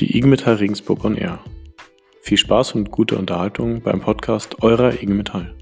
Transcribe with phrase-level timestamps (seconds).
[0.00, 1.44] die IG Metall Regensburg on Air.
[2.22, 5.54] Viel Spaß und gute Unterhaltung beim Podcast eurer IG Metall.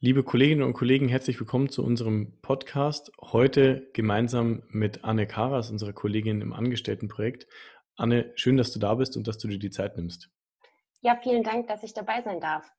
[0.00, 3.10] Liebe Kolleginnen und Kollegen, herzlich willkommen zu unserem Podcast.
[3.22, 7.46] Heute gemeinsam mit Anne Karas, unserer Kollegin im Angestelltenprojekt.
[7.96, 10.28] Anne, schön, dass du da bist und dass du dir die Zeit nimmst.
[11.00, 12.70] Ja, vielen Dank, dass ich dabei sein darf.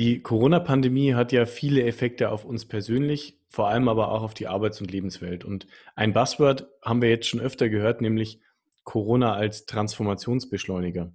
[0.00, 4.48] Die Corona-Pandemie hat ja viele Effekte auf uns persönlich, vor allem aber auch auf die
[4.48, 5.44] Arbeits- und Lebenswelt.
[5.44, 8.40] Und ein Buzzword haben wir jetzt schon öfter gehört, nämlich
[8.82, 11.12] Corona als Transformationsbeschleuniger.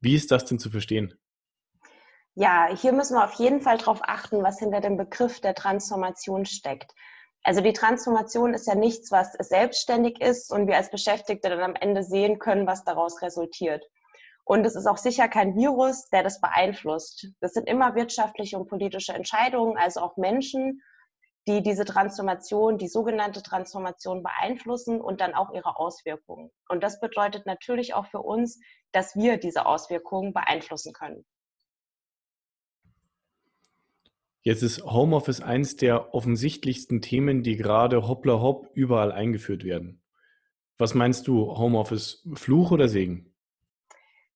[0.00, 1.14] Wie ist das denn zu verstehen?
[2.34, 6.44] Ja, hier müssen wir auf jeden Fall darauf achten, was hinter dem Begriff der Transformation
[6.44, 6.92] steckt.
[7.44, 11.76] Also die Transformation ist ja nichts, was selbstständig ist und wir als Beschäftigte dann am
[11.76, 13.84] Ende sehen können, was daraus resultiert.
[14.44, 17.28] Und es ist auch sicher kein Virus, der das beeinflusst.
[17.40, 20.82] Das sind immer wirtschaftliche und politische Entscheidungen, also auch Menschen,
[21.46, 26.50] die diese Transformation, die sogenannte Transformation beeinflussen und dann auch ihre Auswirkungen.
[26.68, 28.60] Und das bedeutet natürlich auch für uns,
[28.92, 31.24] dass wir diese Auswirkungen beeinflussen können.
[34.42, 40.02] Jetzt ist Homeoffice eines der offensichtlichsten Themen, die gerade hoppla hopp überall eingeführt werden.
[40.76, 43.33] Was meinst du, Homeoffice Fluch oder Segen?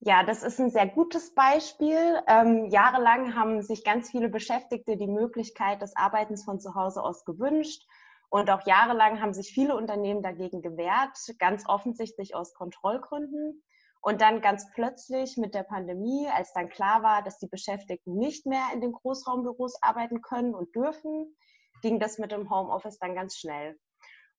[0.00, 2.22] Ja, das ist ein sehr gutes Beispiel.
[2.28, 7.24] Ähm, jahrelang haben sich ganz viele Beschäftigte die Möglichkeit des Arbeitens von zu Hause aus
[7.24, 7.82] gewünscht.
[8.30, 13.62] Und auch jahrelang haben sich viele Unternehmen dagegen gewehrt, ganz offensichtlich aus Kontrollgründen.
[14.00, 18.46] Und dann ganz plötzlich mit der Pandemie, als dann klar war, dass die Beschäftigten nicht
[18.46, 21.36] mehr in den Großraumbüros arbeiten können und dürfen,
[21.82, 23.76] ging das mit dem Homeoffice dann ganz schnell.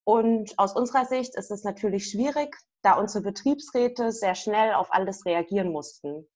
[0.04, 5.24] Und aus unserer Sicht ist es natürlich schwierig, da unsere Betriebsräte sehr schnell auf alles
[5.26, 6.26] reagieren mussten.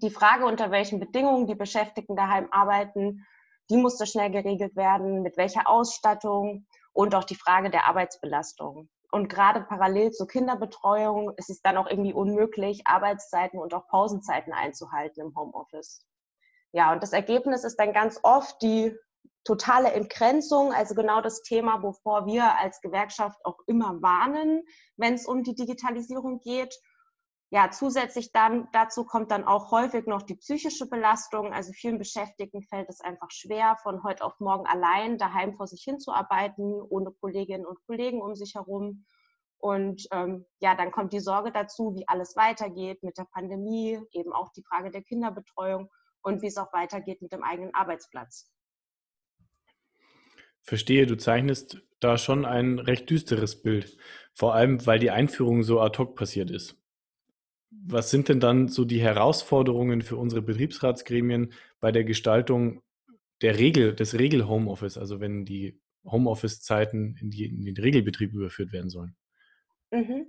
[0.00, 3.26] Die Frage, unter welchen Bedingungen die Beschäftigten daheim arbeiten,
[3.70, 8.88] die musste schnell geregelt werden, mit welcher Ausstattung und auch die Frage der Arbeitsbelastung.
[9.10, 14.54] Und gerade parallel zur Kinderbetreuung ist es dann auch irgendwie unmöglich, Arbeitszeiten und auch Pausenzeiten
[14.54, 16.06] einzuhalten im Homeoffice.
[16.72, 18.96] Ja, und das Ergebnis ist dann ganz oft die
[19.44, 24.62] totale Entgrenzung, also genau das Thema, wovor wir als Gewerkschaft auch immer warnen,
[24.96, 26.74] wenn es um die Digitalisierung geht.
[27.50, 31.52] Ja, zusätzlich dann dazu kommt dann auch häufig noch die psychische Belastung.
[31.52, 35.82] Also vielen Beschäftigten fällt es einfach schwer, von heute auf morgen allein daheim vor sich
[35.82, 39.04] hinzuarbeiten, ohne Kolleginnen und Kollegen um sich herum.
[39.58, 44.32] Und ähm, ja, dann kommt die Sorge dazu, wie alles weitergeht mit der Pandemie, eben
[44.32, 45.90] auch die Frage der Kinderbetreuung
[46.22, 48.51] und wie es auch weitergeht mit dem eigenen Arbeitsplatz.
[50.62, 53.96] Verstehe, du zeichnest da schon ein recht düsteres Bild,
[54.34, 56.76] vor allem weil die Einführung so ad hoc passiert ist.
[57.70, 62.82] Was sind denn dann so die Herausforderungen für unsere Betriebsratsgremien bei der Gestaltung
[63.40, 69.16] der Regel, des Regel-Homeoffice, also wenn die Homeoffice-Zeiten in, in, den Regelbetrieb überführt werden sollen?
[69.90, 70.26] Mhm.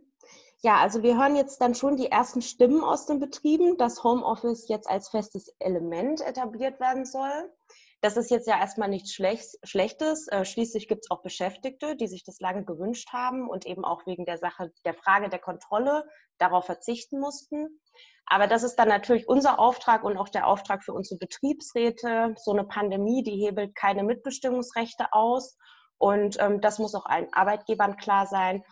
[0.65, 4.69] Ja, also wir hören jetzt dann schon die ersten Stimmen aus den Betrieben, dass Homeoffice
[4.69, 7.51] jetzt als festes Element etabliert werden soll.
[7.99, 10.27] Das ist jetzt ja erstmal nichts Schlechtes.
[10.29, 14.05] Äh, schließlich gibt es auch Beschäftigte, die sich das lange gewünscht haben und eben auch
[14.05, 16.05] wegen der Sache, der Frage der Kontrolle
[16.37, 17.81] darauf verzichten mussten.
[18.25, 22.35] Aber das ist dann natürlich unser Auftrag und auch der Auftrag für unsere Betriebsräte.
[22.37, 25.57] So eine Pandemie, die hebelt keine Mitbestimmungsrechte aus.
[25.97, 28.63] Und ähm, das muss auch allen Arbeitgebern klar sein.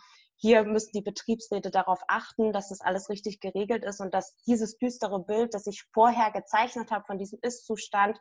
[0.42, 4.76] Hier müssen die Betriebsräte darauf achten, dass das alles richtig geregelt ist und dass dieses
[4.76, 8.18] düstere Bild, das ich vorher gezeichnet habe von diesem Ist-Zustand,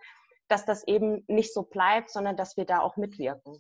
[0.48, 3.58] dass das eben nicht so bleibt, sondern dass wir da auch mitwirken.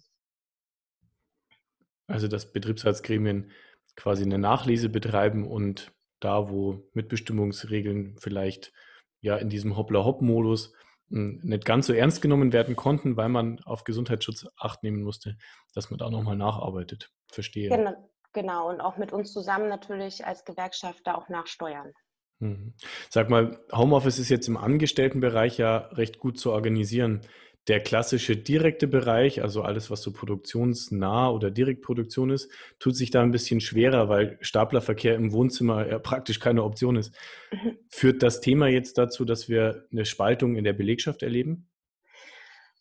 [2.06, 3.50] Also dass Betriebsratsgremien
[3.96, 8.74] quasi eine Nachlese betreiben und da, wo Mitbestimmungsregeln vielleicht
[9.22, 10.76] ja in diesem Hoppla-Hopp-Modus
[11.10, 15.36] hm, nicht ganz so ernst genommen werden konnten, weil man auf Gesundheitsschutz acht nehmen musste,
[15.74, 17.10] dass man da nochmal nacharbeitet.
[17.28, 17.70] Verstehe.
[17.70, 21.92] Genau, genau, und auch mit uns zusammen natürlich als Gewerkschaft da auch nachsteuern.
[22.40, 22.74] Mhm.
[23.09, 27.22] Sag mal, Homeoffice ist jetzt im Angestelltenbereich ja recht gut zu organisieren.
[27.68, 33.22] Der klassische direkte Bereich, also alles, was so produktionsnah oder Direktproduktion ist, tut sich da
[33.22, 37.13] ein bisschen schwerer, weil Staplerverkehr im Wohnzimmer ja praktisch keine Option ist.
[37.51, 37.78] Mhm.
[37.89, 41.70] Führt das Thema jetzt dazu, dass wir eine Spaltung in der Belegschaft erleben?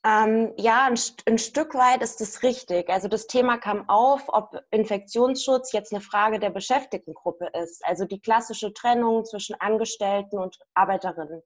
[0.02, 2.88] Ähm, ja, ein, ein, Stück weit ist es richtig.
[2.88, 7.84] Also das Thema kam auf, ob Infektionsschutz jetzt eine Frage der Beschäftigtengruppe ist.
[7.84, 11.42] Also die klassische Trennung zwischen Angestellten und Arbeiterinnen.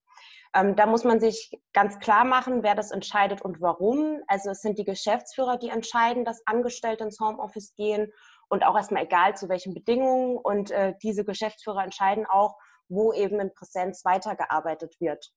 [0.54, 4.20] Ähm, da muss man sich ganz klar machen, wer das entscheidet und warum.
[4.28, 8.12] Also es sind die Geschäftsführer, die entscheiden, dass Angestellte ins Homeoffice gehen
[8.48, 10.36] und auch erstmal egal zu welchen Bedingungen.
[10.36, 12.56] Und äh, diese Geschäftsführer entscheiden auch,
[12.88, 15.32] wo eben in Präsenz weitergearbeitet wird.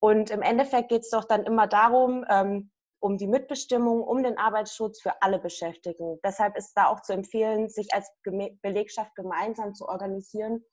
[0.00, 2.70] Und im Endeffekt geht es doch dann immer darum, ähm,
[3.00, 6.18] um die Mitbestimmung, um den Arbeitsschutz für alle Beschäftigten.
[6.24, 8.10] Deshalb ist da auch zu empfehlen, sich als
[8.62, 10.64] Belegschaft gemeinsam zu organisieren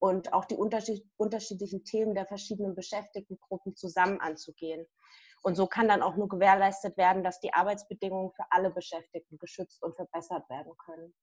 [0.00, 4.86] und auch die unterschiedlichen Themen der verschiedenen Beschäftigtengruppen zusammen anzugehen.
[5.42, 9.82] Und so kann dann auch nur gewährleistet werden, dass die Arbeitsbedingungen für alle Beschäftigten geschützt
[9.82, 11.14] und verbessert werden können.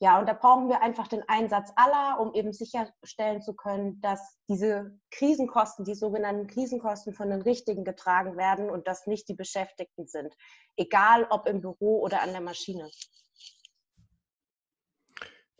[0.00, 4.36] Ja, und da brauchen wir einfach den Einsatz aller, um eben sicherstellen zu können, dass
[4.48, 10.08] diese Krisenkosten, die sogenannten Krisenkosten von den Richtigen getragen werden und dass nicht die Beschäftigten
[10.08, 10.34] sind,
[10.76, 12.90] egal ob im Büro oder an der Maschine.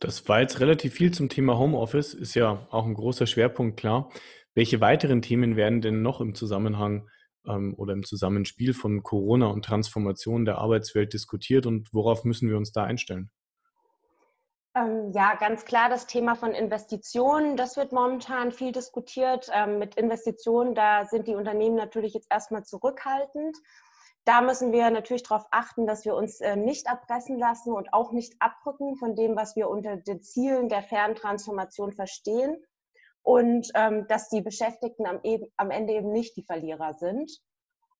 [0.01, 4.11] Das war jetzt relativ viel zum Thema Homeoffice, ist ja auch ein großer Schwerpunkt, klar.
[4.53, 7.09] Welche weiteren Themen werden denn noch im Zusammenhang
[7.47, 12.57] ähm, oder im Zusammenspiel von Corona und Transformation der Arbeitswelt diskutiert und worauf müssen wir
[12.57, 13.31] uns da einstellen?
[14.75, 17.57] Ähm, ja, ganz klar das Thema von Investitionen.
[17.57, 19.51] Das wird momentan viel diskutiert.
[19.53, 23.57] Ähm, mit Investitionen, da sind die Unternehmen natürlich jetzt erstmal zurückhaltend.
[24.25, 28.13] Da müssen wir natürlich darauf achten, dass wir uns äh, nicht erpressen lassen und auch
[28.13, 32.57] nicht abrücken von dem, was wir unter den Zielen der fairen Transformation verstehen.
[33.23, 37.31] Und ähm, dass die Beschäftigten am, eben, am Ende eben nicht die Verlierer sind.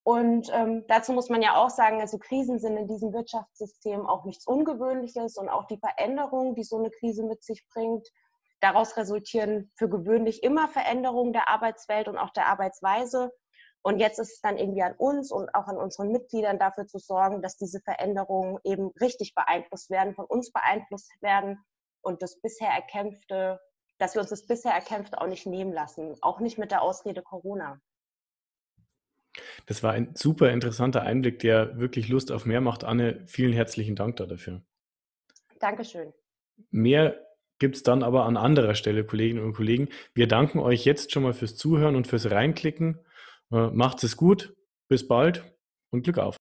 [0.03, 4.25] Und ähm, dazu muss man ja auch sagen, also Krisen sind in diesem Wirtschaftssystem auch
[4.25, 8.09] nichts Ungewöhnliches und auch die Veränderungen, die so eine Krise mit sich bringt,
[8.59, 13.31] daraus resultieren für gewöhnlich immer Veränderungen der Arbeitswelt und auch der Arbeitsweise.
[13.81, 16.99] Und jetzt ist es dann irgendwie an uns und auch an unseren Mitgliedern dafür zu
[16.99, 21.63] sorgen, dass diese Veränderungen eben richtig beeinflusst werden, von uns beeinflusst werden
[22.01, 23.59] und das bisher Erkämpfte,
[23.99, 27.21] dass wir uns das bisher Erkämpfte auch nicht nehmen lassen, auch nicht mit der Ausrede
[27.21, 27.79] Corona.
[29.65, 32.83] Das war ein super interessanter Einblick, der wirklich Lust auf mehr macht.
[32.83, 34.61] Anne, vielen herzlichen Dank dafür.
[35.59, 36.13] Dankeschön.
[36.71, 37.19] Mehr
[37.59, 39.89] gibt es dann aber an anderer Stelle, Kolleginnen und Kollegen.
[40.13, 42.99] Wir danken euch jetzt schon mal fürs Zuhören und fürs Reinklicken.
[43.51, 44.53] Äh, macht es gut,
[44.89, 45.43] bis bald
[45.91, 46.37] und Glück auf.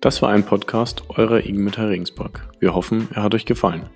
[0.00, 2.46] Das war ein Podcast eurer IG Metall Regensburg.
[2.60, 3.88] Wir hoffen, er hat euch gefallen.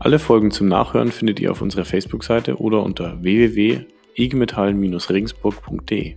[0.00, 6.14] Alle Folgen zum Nachhören findet ihr auf unserer Facebook-Seite oder unter www.igmetall-regensburg.de.